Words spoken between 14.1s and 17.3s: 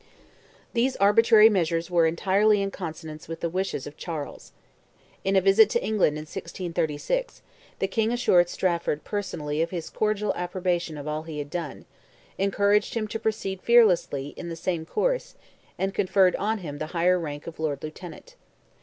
in the same course, and conferred on him the higher